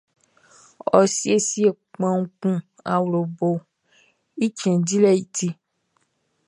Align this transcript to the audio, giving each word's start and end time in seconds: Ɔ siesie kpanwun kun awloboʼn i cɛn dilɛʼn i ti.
Ɔ 0.97 0.99
siesie 1.15 1.69
kpanwun 1.91 2.23
kun 2.39 2.55
awloboʼn 2.93 3.57
i 4.45 4.47
cɛn 4.57 4.77
dilɛʼn 4.87 5.19
i 5.21 5.23
ti. 5.35 5.47